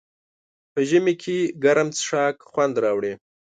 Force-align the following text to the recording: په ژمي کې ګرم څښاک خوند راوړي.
په 0.73 0.79
ژمي 0.89 1.13
کې 1.21 1.37
ګرم 1.63 1.87
څښاک 1.97 2.35
خوند 2.51 2.75
راوړي. 2.83 3.13